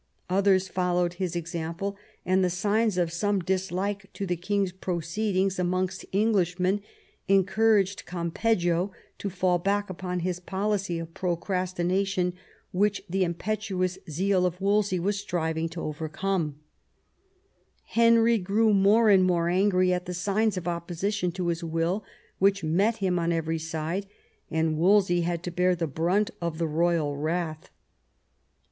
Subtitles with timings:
[0.31, 1.95] Others followed his example,
[2.25, 6.81] and the signs of some dislike to the king's proceedings amongst Englishmen
[7.27, 12.33] encouraged Gampeggio to fall back upon his policy of procrastina tion,
[12.71, 16.55] which the impetuous zeal of Wolsey was striving to overcoma
[17.83, 22.03] Henry grew more and more angry at the signs of opposition to his will
[22.39, 24.07] which met him on every side,
[24.49, 27.69] and Wolsey had to bear the brunt of the royal wrath.